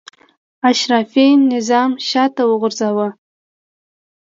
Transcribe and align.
اشرافي 0.69 1.27
نظام 1.53 1.91
شاته 2.09 2.43
وغورځاوه. 2.47 3.07